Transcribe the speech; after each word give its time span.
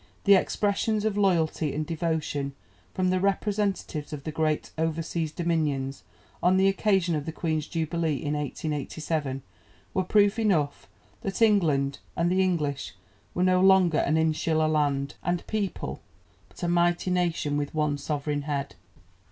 The 0.23 0.33
expressions 0.33 1.05
of 1.05 1.15
loyalty 1.15 1.75
and 1.75 1.85
devotion 1.85 2.53
from 2.91 3.11
the 3.11 3.19
representatives 3.19 4.11
of 4.11 4.23
the 4.23 4.31
great 4.31 4.71
over 4.75 5.03
seas 5.03 5.31
dominions 5.31 6.01
on 6.41 6.57
the 6.57 6.67
occasion 6.67 7.13
of 7.13 7.27
the 7.27 7.31
Queen's 7.31 7.67
Jubilee 7.67 8.13
in 8.15 8.33
1887 8.33 9.43
were 9.93 10.03
proof 10.03 10.39
enough 10.39 10.89
that 11.21 11.39
England 11.39 11.99
and 12.17 12.31
the 12.31 12.41
English 12.41 12.95
were 13.35 13.43
no 13.43 13.61
longer 13.61 13.99
an 13.99 14.17
insular 14.17 14.67
land 14.67 15.13
and 15.21 15.45
people, 15.45 16.01
but 16.49 16.63
a 16.63 16.67
mighty 16.67 17.11
nation 17.11 17.55
with 17.55 17.75
one 17.75 17.99
sovereign 17.99 18.41
head. 18.41 18.73